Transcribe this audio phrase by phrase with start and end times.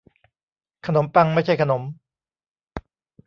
[0.85, 1.83] ขนมปังไม่ใช่ขนม